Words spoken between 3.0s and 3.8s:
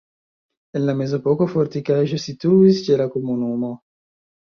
la komunumo.